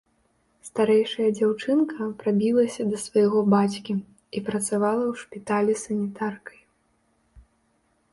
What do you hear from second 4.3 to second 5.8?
і працавала ў шпіталі